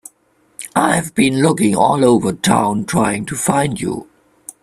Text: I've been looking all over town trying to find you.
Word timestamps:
I've 0.75 1.13
been 1.13 1.43
looking 1.43 1.75
all 1.75 2.03
over 2.03 2.33
town 2.33 2.85
trying 2.85 3.23
to 3.27 3.35
find 3.35 3.79
you. 3.79 4.07